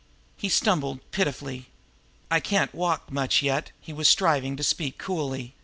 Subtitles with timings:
[0.35, 1.67] He stumbled pitifully.
[2.31, 5.53] "I can't walk much yet." He was striving to speak coolly.